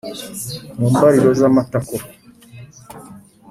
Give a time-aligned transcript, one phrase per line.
[0.79, 1.95] mu mbariro z'amatako